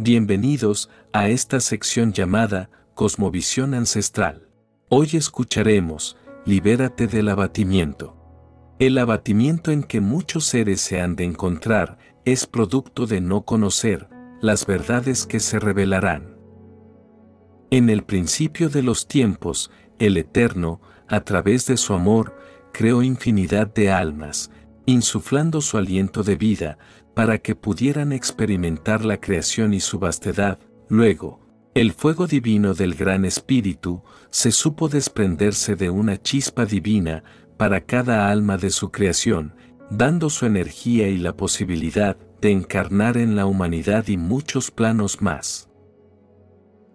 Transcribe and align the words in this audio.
Bienvenidos 0.00 0.90
a 1.12 1.28
esta 1.28 1.58
sección 1.58 2.12
llamada 2.12 2.70
Cosmovisión 2.94 3.74
Ancestral. 3.74 4.48
Hoy 4.88 5.08
escucharemos 5.14 6.16
Libérate 6.46 7.08
del 7.08 7.28
abatimiento. 7.28 8.16
El 8.78 8.96
abatimiento 8.98 9.72
en 9.72 9.82
que 9.82 10.00
muchos 10.00 10.44
seres 10.44 10.80
se 10.82 11.00
han 11.00 11.16
de 11.16 11.24
encontrar 11.24 11.98
es 12.24 12.46
producto 12.46 13.08
de 13.08 13.20
no 13.20 13.44
conocer 13.44 14.08
las 14.40 14.66
verdades 14.66 15.26
que 15.26 15.40
se 15.40 15.58
revelarán. 15.58 16.36
En 17.72 17.90
el 17.90 18.04
principio 18.04 18.68
de 18.68 18.84
los 18.84 19.08
tiempos, 19.08 19.72
el 19.98 20.16
Eterno, 20.16 20.80
a 21.08 21.22
través 21.22 21.66
de 21.66 21.76
su 21.76 21.92
amor, 21.92 22.36
creó 22.72 23.02
infinidad 23.02 23.66
de 23.74 23.90
almas, 23.90 24.52
insuflando 24.86 25.60
su 25.60 25.76
aliento 25.76 26.22
de 26.22 26.36
vida, 26.36 26.78
para 27.18 27.38
que 27.38 27.56
pudieran 27.56 28.12
experimentar 28.12 29.04
la 29.04 29.20
creación 29.20 29.74
y 29.74 29.80
su 29.80 29.98
vastedad. 29.98 30.60
Luego, 30.88 31.40
el 31.74 31.90
fuego 31.90 32.28
divino 32.28 32.74
del 32.74 32.94
Gran 32.94 33.24
Espíritu 33.24 34.04
se 34.30 34.52
supo 34.52 34.88
desprenderse 34.88 35.74
de 35.74 35.90
una 35.90 36.22
chispa 36.22 36.64
divina 36.64 37.24
para 37.56 37.80
cada 37.80 38.30
alma 38.30 38.56
de 38.56 38.70
su 38.70 38.92
creación, 38.92 39.56
dando 39.90 40.30
su 40.30 40.46
energía 40.46 41.08
y 41.08 41.18
la 41.18 41.36
posibilidad 41.36 42.16
de 42.40 42.52
encarnar 42.52 43.16
en 43.16 43.34
la 43.34 43.46
humanidad 43.46 44.06
y 44.06 44.16
muchos 44.16 44.70
planos 44.70 45.20
más. 45.20 45.68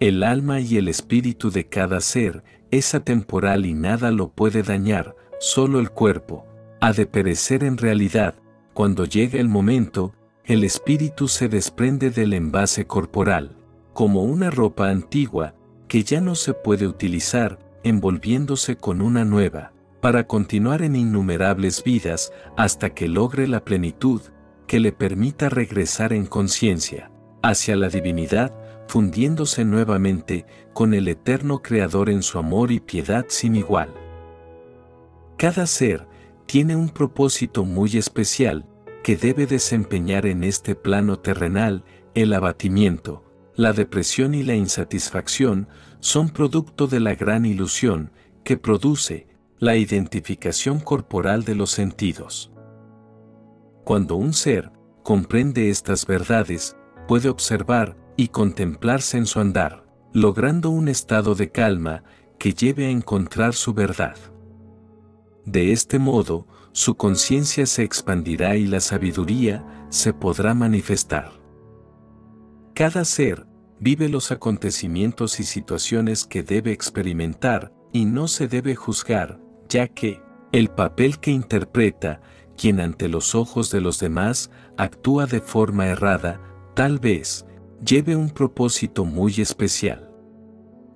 El 0.00 0.22
alma 0.22 0.60
y 0.60 0.78
el 0.78 0.88
espíritu 0.88 1.50
de 1.50 1.68
cada 1.68 2.00
ser 2.00 2.42
es 2.70 2.94
atemporal 2.94 3.66
y 3.66 3.74
nada 3.74 4.10
lo 4.12 4.30
puede 4.30 4.62
dañar, 4.62 5.14
solo 5.40 5.78
el 5.78 5.90
cuerpo, 5.90 6.46
ha 6.80 6.94
de 6.94 7.04
perecer 7.04 7.64
en 7.64 7.76
realidad, 7.76 8.36
cuando 8.76 9.06
llega 9.06 9.40
el 9.40 9.48
momento, 9.48 10.12
el 10.46 10.62
espíritu 10.62 11.26
se 11.26 11.48
desprende 11.48 12.10
del 12.10 12.32
envase 12.32 12.86
corporal, 12.86 13.56
como 13.92 14.22
una 14.22 14.48
ropa 14.48 14.90
antigua, 14.90 15.56
que 15.88 16.04
ya 16.04 16.20
no 16.20 16.36
se 16.36 16.54
puede 16.54 16.86
utilizar, 16.86 17.58
envolviéndose 17.82 18.76
con 18.76 19.02
una 19.02 19.24
nueva, 19.24 19.72
para 20.00 20.28
continuar 20.28 20.82
en 20.82 20.94
innumerables 20.94 21.82
vidas 21.82 22.32
hasta 22.56 22.90
que 22.90 23.08
logre 23.08 23.48
la 23.48 23.64
plenitud, 23.64 24.20
que 24.68 24.78
le 24.78 24.92
permita 24.92 25.48
regresar 25.48 26.12
en 26.12 26.26
conciencia, 26.26 27.10
hacia 27.42 27.74
la 27.74 27.88
divinidad, 27.88 28.52
fundiéndose 28.86 29.64
nuevamente 29.64 30.46
con 30.72 30.94
el 30.94 31.08
eterno 31.08 31.60
Creador 31.60 32.08
en 32.08 32.22
su 32.22 32.38
amor 32.38 32.70
y 32.70 32.78
piedad 32.78 33.26
sin 33.28 33.56
igual. 33.56 33.92
Cada 35.38 35.66
ser 35.66 36.06
tiene 36.46 36.76
un 36.76 36.88
propósito 36.88 37.64
muy 37.64 37.96
especial 37.96 38.64
que 39.06 39.16
debe 39.16 39.46
desempeñar 39.46 40.26
en 40.26 40.42
este 40.42 40.74
plano 40.74 41.20
terrenal, 41.20 41.84
el 42.16 42.32
abatimiento, 42.32 43.22
la 43.54 43.72
depresión 43.72 44.34
y 44.34 44.42
la 44.42 44.56
insatisfacción 44.56 45.68
son 46.00 46.28
producto 46.28 46.88
de 46.88 46.98
la 46.98 47.14
gran 47.14 47.46
ilusión 47.46 48.10
que 48.42 48.56
produce 48.56 49.28
la 49.60 49.76
identificación 49.76 50.80
corporal 50.80 51.44
de 51.44 51.54
los 51.54 51.70
sentidos. 51.70 52.50
Cuando 53.84 54.16
un 54.16 54.32
ser 54.32 54.72
comprende 55.04 55.70
estas 55.70 56.04
verdades, 56.04 56.76
puede 57.06 57.28
observar 57.28 57.96
y 58.16 58.26
contemplarse 58.26 59.18
en 59.18 59.26
su 59.26 59.38
andar, 59.38 59.84
logrando 60.14 60.70
un 60.70 60.88
estado 60.88 61.36
de 61.36 61.52
calma 61.52 62.02
que 62.40 62.54
lleve 62.54 62.86
a 62.86 62.90
encontrar 62.90 63.54
su 63.54 63.72
verdad. 63.72 64.16
De 65.46 65.72
este 65.72 66.00
modo, 66.00 66.46
su 66.72 66.96
conciencia 66.96 67.66
se 67.66 67.84
expandirá 67.84 68.56
y 68.56 68.66
la 68.66 68.80
sabiduría 68.80 69.64
se 69.90 70.12
podrá 70.12 70.54
manifestar. 70.54 71.40
Cada 72.74 73.04
ser 73.04 73.46
vive 73.78 74.08
los 74.08 74.32
acontecimientos 74.32 75.38
y 75.38 75.44
situaciones 75.44 76.26
que 76.26 76.42
debe 76.42 76.72
experimentar 76.72 77.72
y 77.92 78.06
no 78.06 78.26
se 78.26 78.48
debe 78.48 78.74
juzgar, 78.74 79.40
ya 79.68 79.86
que 79.86 80.20
el 80.50 80.68
papel 80.68 81.20
que 81.20 81.30
interpreta 81.30 82.20
quien 82.56 82.80
ante 82.80 83.08
los 83.08 83.36
ojos 83.36 83.70
de 83.70 83.80
los 83.80 84.00
demás 84.00 84.50
actúa 84.76 85.26
de 85.26 85.40
forma 85.40 85.86
errada, 85.86 86.40
tal 86.74 86.98
vez 86.98 87.46
lleve 87.84 88.16
un 88.16 88.30
propósito 88.30 89.04
muy 89.04 89.34
especial. 89.40 90.10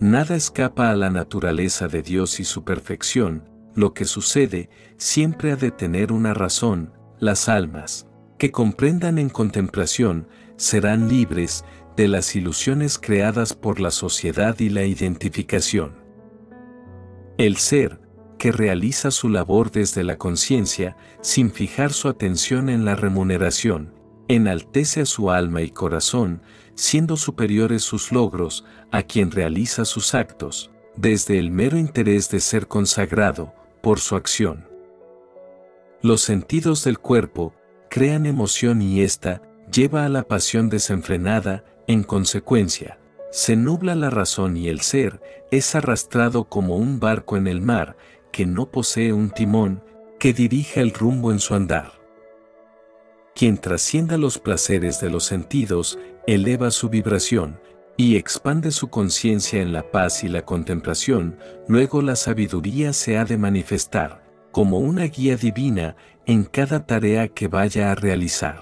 Nada 0.00 0.34
escapa 0.34 0.90
a 0.90 0.96
la 0.96 1.10
naturaleza 1.10 1.86
de 1.86 2.02
Dios 2.02 2.40
y 2.40 2.44
su 2.44 2.64
perfección, 2.64 3.51
lo 3.74 3.94
que 3.94 4.04
sucede 4.04 4.68
siempre 4.96 5.52
ha 5.52 5.56
de 5.56 5.70
tener 5.70 6.12
una 6.12 6.34
razón, 6.34 6.92
las 7.18 7.48
almas, 7.48 8.06
que 8.38 8.50
comprendan 8.50 9.18
en 9.18 9.28
contemplación, 9.28 10.28
serán 10.56 11.08
libres 11.08 11.64
de 11.96 12.08
las 12.08 12.34
ilusiones 12.34 12.98
creadas 12.98 13.54
por 13.54 13.80
la 13.80 13.90
sociedad 13.90 14.58
y 14.58 14.68
la 14.68 14.84
identificación. 14.84 15.94
El 17.38 17.56
ser, 17.56 18.00
que 18.38 18.52
realiza 18.52 19.10
su 19.10 19.28
labor 19.28 19.70
desde 19.70 20.02
la 20.02 20.18
conciencia, 20.18 20.96
sin 21.20 21.52
fijar 21.52 21.92
su 21.92 22.08
atención 22.08 22.68
en 22.68 22.84
la 22.84 22.96
remuneración, 22.96 23.94
enaltece 24.28 25.02
a 25.02 25.06
su 25.06 25.30
alma 25.30 25.62
y 25.62 25.70
corazón, 25.70 26.42
siendo 26.74 27.16
superiores 27.16 27.82
sus 27.82 28.12
logros 28.12 28.64
a 28.90 29.02
quien 29.02 29.30
realiza 29.30 29.84
sus 29.84 30.14
actos, 30.14 30.70
desde 30.96 31.38
el 31.38 31.50
mero 31.50 31.78
interés 31.78 32.30
de 32.30 32.40
ser 32.40 32.66
consagrado, 32.66 33.54
por 33.82 34.00
su 34.00 34.16
acción. 34.16 34.68
Los 36.00 36.22
sentidos 36.22 36.84
del 36.84 36.98
cuerpo 36.98 37.54
crean 37.90 38.26
emoción 38.26 38.80
y 38.80 39.02
ésta 39.02 39.42
lleva 39.72 40.04
a 40.04 40.08
la 40.08 40.22
pasión 40.22 40.68
desenfrenada, 40.68 41.64
en 41.86 42.02
consecuencia, 42.04 42.98
se 43.30 43.56
nubla 43.56 43.94
la 43.94 44.10
razón 44.10 44.56
y 44.56 44.68
el 44.68 44.80
ser 44.82 45.20
es 45.50 45.74
arrastrado 45.74 46.44
como 46.44 46.76
un 46.76 47.00
barco 47.00 47.36
en 47.36 47.46
el 47.46 47.60
mar 47.60 47.96
que 48.30 48.46
no 48.46 48.70
posee 48.70 49.12
un 49.12 49.30
timón 49.30 49.82
que 50.18 50.32
dirija 50.32 50.80
el 50.80 50.92
rumbo 50.92 51.32
en 51.32 51.40
su 51.40 51.54
andar. 51.54 51.92
Quien 53.34 53.58
trascienda 53.58 54.18
los 54.18 54.38
placeres 54.38 55.00
de 55.00 55.10
los 55.10 55.24
sentidos, 55.24 55.98
eleva 56.26 56.70
su 56.70 56.90
vibración, 56.90 57.58
y 57.96 58.16
expande 58.16 58.70
su 58.70 58.88
conciencia 58.88 59.60
en 59.60 59.72
la 59.72 59.90
paz 59.90 60.24
y 60.24 60.28
la 60.28 60.44
contemplación, 60.44 61.36
luego 61.68 62.02
la 62.02 62.16
sabiduría 62.16 62.92
se 62.92 63.18
ha 63.18 63.24
de 63.24 63.36
manifestar, 63.36 64.22
como 64.50 64.78
una 64.78 65.04
guía 65.04 65.36
divina, 65.36 65.96
en 66.26 66.44
cada 66.44 66.86
tarea 66.86 67.28
que 67.28 67.48
vaya 67.48 67.90
a 67.90 67.94
realizar. 67.94 68.60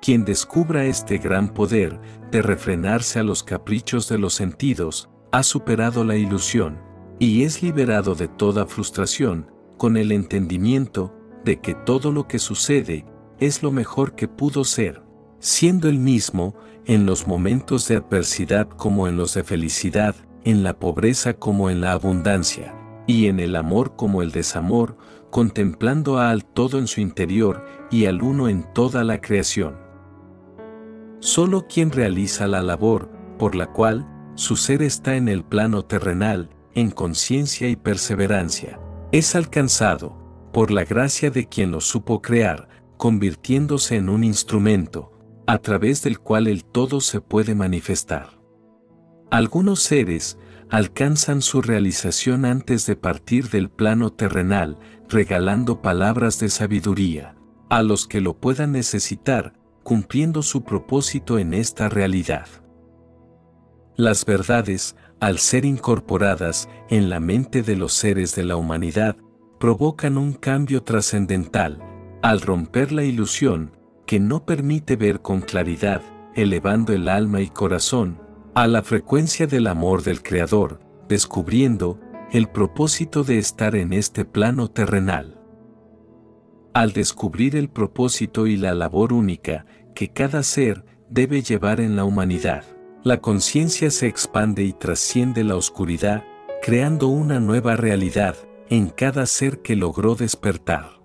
Quien 0.00 0.24
descubra 0.24 0.84
este 0.84 1.18
gran 1.18 1.48
poder 1.48 1.98
de 2.30 2.42
refrenarse 2.42 3.18
a 3.18 3.22
los 3.22 3.42
caprichos 3.42 4.08
de 4.08 4.18
los 4.18 4.34
sentidos, 4.34 5.08
ha 5.32 5.42
superado 5.42 6.04
la 6.04 6.16
ilusión, 6.16 6.78
y 7.18 7.42
es 7.42 7.62
liberado 7.62 8.14
de 8.14 8.28
toda 8.28 8.66
frustración, 8.66 9.50
con 9.76 9.96
el 9.96 10.12
entendimiento 10.12 11.14
de 11.44 11.60
que 11.60 11.74
todo 11.74 12.12
lo 12.12 12.28
que 12.28 12.38
sucede 12.38 13.04
es 13.40 13.62
lo 13.62 13.70
mejor 13.70 14.14
que 14.14 14.28
pudo 14.28 14.64
ser, 14.64 15.02
siendo 15.40 15.88
el 15.88 15.98
mismo 15.98 16.54
en 16.86 17.06
los 17.06 17.26
momentos 17.26 17.86
de 17.88 17.96
adversidad 17.96 18.68
como 18.68 19.08
en 19.08 19.16
los 19.16 19.34
de 19.34 19.44
felicidad, 19.44 20.16
en 20.44 20.62
la 20.62 20.78
pobreza 20.78 21.34
como 21.34 21.70
en 21.70 21.80
la 21.80 21.92
abundancia, 21.92 22.74
y 23.06 23.26
en 23.26 23.40
el 23.40 23.56
amor 23.56 23.96
como 23.96 24.22
el 24.22 24.32
desamor, 24.32 24.96
contemplando 25.30 26.18
al 26.18 26.44
todo 26.44 26.78
en 26.78 26.86
su 26.86 27.00
interior 27.00 27.64
y 27.90 28.06
al 28.06 28.22
uno 28.22 28.48
en 28.48 28.64
toda 28.72 29.04
la 29.04 29.20
creación. 29.20 29.76
Solo 31.20 31.66
quien 31.66 31.90
realiza 31.90 32.46
la 32.46 32.62
labor, 32.62 33.10
por 33.38 33.54
la 33.54 33.66
cual 33.72 34.06
su 34.34 34.56
ser 34.56 34.82
está 34.82 35.16
en 35.16 35.28
el 35.28 35.44
plano 35.44 35.84
terrenal, 35.84 36.50
en 36.74 36.90
conciencia 36.90 37.68
y 37.68 37.76
perseverancia, 37.76 38.78
es 39.10 39.34
alcanzado, 39.34 40.16
por 40.52 40.70
la 40.70 40.84
gracia 40.84 41.30
de 41.30 41.46
quien 41.46 41.70
lo 41.70 41.80
supo 41.80 42.22
crear, 42.22 42.68
convirtiéndose 42.96 43.96
en 43.96 44.08
un 44.08 44.24
instrumento, 44.24 45.12
a 45.48 45.56
través 45.56 46.02
del 46.02 46.20
cual 46.20 46.46
el 46.46 46.62
todo 46.62 47.00
se 47.00 47.22
puede 47.22 47.54
manifestar. 47.54 48.38
Algunos 49.30 49.80
seres 49.80 50.36
alcanzan 50.68 51.40
su 51.40 51.62
realización 51.62 52.44
antes 52.44 52.84
de 52.84 52.96
partir 52.96 53.48
del 53.48 53.70
plano 53.70 54.12
terrenal, 54.12 54.78
regalando 55.08 55.80
palabras 55.80 56.38
de 56.38 56.50
sabiduría, 56.50 57.34
a 57.70 57.82
los 57.82 58.06
que 58.06 58.20
lo 58.20 58.34
puedan 58.36 58.72
necesitar, 58.72 59.54
cumpliendo 59.84 60.42
su 60.42 60.64
propósito 60.64 61.38
en 61.38 61.54
esta 61.54 61.88
realidad. 61.88 62.46
Las 63.96 64.26
verdades, 64.26 64.96
al 65.18 65.38
ser 65.38 65.64
incorporadas 65.64 66.68
en 66.90 67.08
la 67.08 67.20
mente 67.20 67.62
de 67.62 67.74
los 67.74 67.94
seres 67.94 68.34
de 68.34 68.44
la 68.44 68.56
humanidad, 68.56 69.16
provocan 69.58 70.18
un 70.18 70.34
cambio 70.34 70.82
trascendental, 70.82 71.82
al 72.20 72.42
romper 72.42 72.92
la 72.92 73.04
ilusión 73.04 73.77
que 74.08 74.18
no 74.18 74.46
permite 74.46 74.96
ver 74.96 75.20
con 75.20 75.42
claridad, 75.42 76.00
elevando 76.34 76.94
el 76.94 77.10
alma 77.10 77.42
y 77.42 77.48
corazón 77.48 78.18
a 78.54 78.66
la 78.66 78.82
frecuencia 78.82 79.46
del 79.46 79.66
amor 79.66 80.02
del 80.02 80.22
Creador, 80.22 80.80
descubriendo 81.10 82.00
el 82.32 82.48
propósito 82.48 83.22
de 83.22 83.36
estar 83.36 83.76
en 83.76 83.92
este 83.92 84.24
plano 84.24 84.70
terrenal. 84.70 85.38
Al 86.72 86.94
descubrir 86.94 87.54
el 87.54 87.68
propósito 87.68 88.46
y 88.46 88.56
la 88.56 88.72
labor 88.72 89.12
única 89.12 89.66
que 89.94 90.08
cada 90.08 90.42
ser 90.42 90.86
debe 91.10 91.42
llevar 91.42 91.78
en 91.78 91.94
la 91.94 92.04
humanidad. 92.04 92.64
La 93.04 93.20
conciencia 93.20 93.90
se 93.90 94.06
expande 94.06 94.64
y 94.64 94.72
trasciende 94.72 95.44
la 95.44 95.56
oscuridad, 95.56 96.24
creando 96.62 97.08
una 97.08 97.40
nueva 97.40 97.76
realidad 97.76 98.36
en 98.70 98.88
cada 98.88 99.26
ser 99.26 99.60
que 99.60 99.76
logró 99.76 100.14
despertar. 100.14 100.97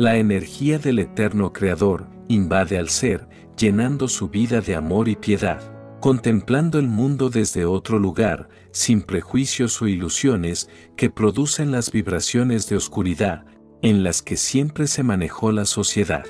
La 0.00 0.16
energía 0.16 0.78
del 0.78 0.98
eterno 0.98 1.52
Creador 1.52 2.06
invade 2.26 2.78
al 2.78 2.88
ser, 2.88 3.28
llenando 3.54 4.08
su 4.08 4.30
vida 4.30 4.62
de 4.62 4.74
amor 4.74 5.10
y 5.10 5.16
piedad, 5.16 5.60
contemplando 6.00 6.78
el 6.78 6.88
mundo 6.88 7.28
desde 7.28 7.66
otro 7.66 7.98
lugar, 7.98 8.48
sin 8.72 9.02
prejuicios 9.02 9.82
o 9.82 9.88
ilusiones 9.88 10.70
que 10.96 11.10
producen 11.10 11.70
las 11.70 11.92
vibraciones 11.92 12.66
de 12.66 12.76
oscuridad, 12.76 13.44
en 13.82 14.02
las 14.02 14.22
que 14.22 14.38
siempre 14.38 14.86
se 14.86 15.02
manejó 15.02 15.52
la 15.52 15.66
sociedad. 15.66 16.24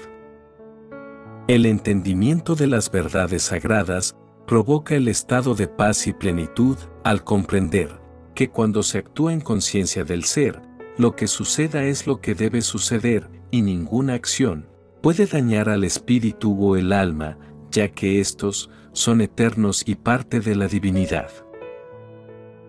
El 1.46 1.64
entendimiento 1.64 2.56
de 2.56 2.66
las 2.66 2.90
verdades 2.90 3.44
sagradas 3.44 4.16
provoca 4.48 4.96
el 4.96 5.06
estado 5.06 5.54
de 5.54 5.68
paz 5.68 6.08
y 6.08 6.12
plenitud 6.12 6.76
al 7.04 7.22
comprender 7.22 8.00
que 8.34 8.50
cuando 8.50 8.82
se 8.82 8.98
actúa 8.98 9.32
en 9.32 9.40
conciencia 9.40 10.02
del 10.02 10.24
ser, 10.24 10.60
lo 10.98 11.14
que 11.14 11.28
suceda 11.28 11.84
es 11.84 12.08
lo 12.08 12.20
que 12.20 12.34
debe 12.34 12.62
suceder 12.62 13.38
y 13.50 13.62
ninguna 13.62 14.14
acción 14.14 14.66
puede 15.02 15.26
dañar 15.26 15.68
al 15.68 15.84
espíritu 15.84 16.56
o 16.60 16.76
el 16.76 16.92
alma, 16.92 17.38
ya 17.70 17.88
que 17.88 18.20
estos 18.20 18.70
son 18.92 19.20
eternos 19.20 19.82
y 19.86 19.94
parte 19.94 20.40
de 20.40 20.56
la 20.56 20.68
divinidad. 20.68 21.30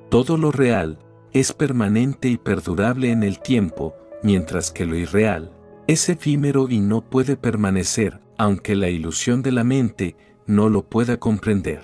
Todo 0.09 0.37
lo 0.37 0.51
real 0.51 0.99
es 1.33 1.53
permanente 1.53 2.27
y 2.27 2.37
perdurable 2.37 3.11
en 3.11 3.23
el 3.23 3.39
tiempo, 3.39 3.95
mientras 4.23 4.71
que 4.71 4.85
lo 4.85 4.95
irreal 4.95 5.51
es 5.87 6.07
efímero 6.09 6.67
y 6.69 6.79
no 6.79 7.09
puede 7.09 7.35
permanecer, 7.35 8.19
aunque 8.37 8.75
la 8.75 8.89
ilusión 8.89 9.41
de 9.41 9.51
la 9.51 9.63
mente 9.63 10.15
no 10.45 10.69
lo 10.69 10.87
pueda 10.87 11.17
comprender. 11.17 11.83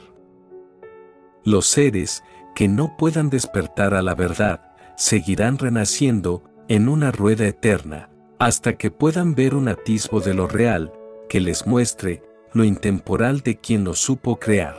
Los 1.44 1.68
seres 1.68 2.24
que 2.56 2.68
no 2.68 2.96
puedan 2.98 3.30
despertar 3.30 3.94
a 3.94 4.02
la 4.02 4.16
verdad 4.16 4.76
seguirán 4.98 5.58
renaciendo 5.58 6.44
en 6.68 6.90
una 6.90 7.12
rueda 7.12 7.48
eterna, 7.48 8.10
hasta 8.40 8.78
que 8.78 8.92
puedan 8.92 9.36
ver 9.36 9.56
un 9.56 9.68
atisbo 9.68 10.20
de 10.20 10.34
lo 10.34 10.48
real, 10.48 10.94
que 11.28 11.40
les 11.40 11.66
muestre 11.66 12.24
lo 12.54 12.64
intemporal 12.64 13.42
de 13.42 13.58
quien 13.58 13.84
lo 13.84 13.94
supo 13.94 14.38
crear. 14.38 14.78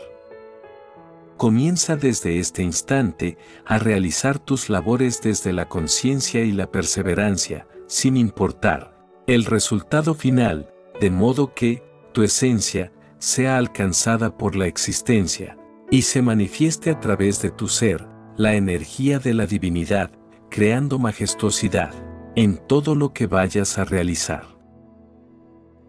Comienza 1.36 1.96
desde 1.96 2.38
este 2.38 2.62
instante 2.62 3.38
a 3.64 3.78
realizar 3.78 4.38
tus 4.38 4.68
labores 4.68 5.20
desde 5.22 5.52
la 5.52 5.68
conciencia 5.68 6.42
y 6.42 6.52
la 6.52 6.70
perseverancia, 6.70 7.66
sin 7.86 8.16
importar 8.16 8.96
el 9.26 9.44
resultado 9.44 10.14
final, 10.14 10.72
de 11.00 11.10
modo 11.10 11.54
que 11.54 11.82
tu 12.12 12.22
esencia 12.22 12.92
sea 13.18 13.56
alcanzada 13.56 14.36
por 14.36 14.56
la 14.56 14.66
existencia 14.66 15.56
y 15.90 16.02
se 16.02 16.22
manifieste 16.22 16.90
a 16.90 16.98
través 16.98 17.40
de 17.42 17.50
tu 17.50 17.68
ser 17.68 18.06
la 18.36 18.54
energía 18.54 19.18
de 19.18 19.34
la 19.34 19.46
divinidad, 19.46 20.10
creando 20.50 20.98
majestuosidad 20.98 22.07
en 22.38 22.56
todo 22.56 22.94
lo 22.94 23.12
que 23.12 23.26
vayas 23.26 23.78
a 23.78 23.84
realizar. 23.84 24.44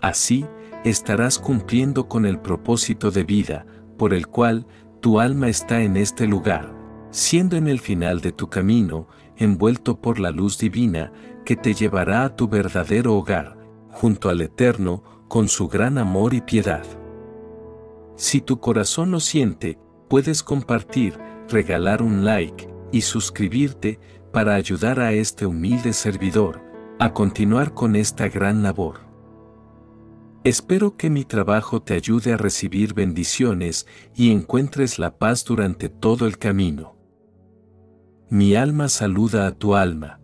Así, 0.02 0.48
estarás 0.84 1.38
cumpliendo 1.38 2.08
con 2.08 2.26
el 2.26 2.40
propósito 2.40 3.12
de 3.12 3.24
vida, 3.24 3.68
por 4.00 4.16
el 4.16 4.26
cual 4.26 4.66
tu 5.00 5.20
alma 5.20 5.48
está 5.48 5.84
en 5.84 5.96
este 5.96 6.26
lugar, 6.26 6.74
siendo 7.12 7.56
en 7.56 7.68
el 7.68 7.80
final 7.80 8.20
de 8.22 8.32
tu 8.32 8.50
camino, 8.50 9.08
envuelto 9.38 10.02
por 10.02 10.20
la 10.20 10.32
luz 10.32 10.58
divina 10.58 11.12
que 11.46 11.56
te 11.56 11.76
llevará 11.76 12.24
a 12.24 12.36
tu 12.36 12.48
verdadero 12.48 13.16
hogar, 13.16 13.56
junto 13.92 14.28
al 14.28 14.42
Eterno, 14.42 15.04
con 15.28 15.50
su 15.50 15.68
gran 15.68 16.00
amor 16.00 16.34
y 16.34 16.42
piedad. 16.42 16.84
Si 18.16 18.42
tu 18.42 18.60
corazón 18.60 19.12
lo 19.12 19.20
siente, 19.20 19.78
puedes 20.08 20.42
compartir, 20.42 21.14
regalar 21.48 22.02
un 22.02 22.26
like 22.26 22.68
y 22.92 23.02
suscribirte 23.02 24.00
para 24.32 24.56
ayudar 24.56 25.00
a 25.00 25.12
este 25.14 25.46
humilde 25.46 25.94
servidor 25.94 26.62
a 27.00 27.14
continuar 27.14 27.74
con 27.74 27.96
esta 27.96 28.28
gran 28.28 28.62
labor. 28.64 29.02
Espero 30.44 30.96
que 30.96 31.10
mi 31.10 31.26
trabajo 31.26 31.82
te 31.82 31.94
ayude 31.94 32.34
a 32.34 32.38
recibir 32.38 32.94
bendiciones 32.94 33.88
y 34.16 34.32
encuentres 34.32 35.00
la 35.00 35.18
paz 35.18 35.44
durante 35.46 35.90
todo 35.90 36.28
el 36.28 36.38
camino. 36.38 36.96
Mi 38.30 38.56
alma 38.56 38.90
saluda 38.90 39.48
a 39.48 39.52
tu 39.52 39.76
alma. 39.76 40.19